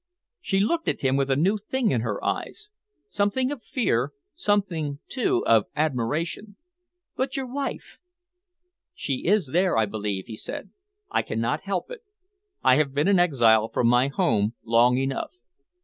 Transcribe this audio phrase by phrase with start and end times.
[0.39, 2.71] She looked at him with a new thing in her eyes
[3.07, 6.55] something of fear, something, too, of admiration.
[7.15, 7.99] "But your wife?"
[8.95, 10.71] "She is there, I believe," he said.
[11.11, 12.01] "I cannot help it.
[12.63, 15.33] I have been an exile from my home long enough."